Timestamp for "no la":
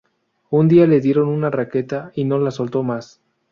2.23-2.49